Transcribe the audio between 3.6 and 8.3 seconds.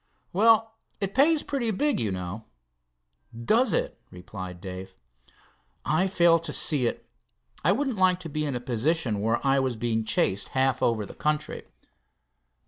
it?" replied Dave. "I fail to see it. I wouldn't like to